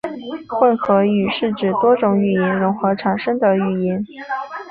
[0.47, 4.03] 混合语是指多种语言融合产生的语言。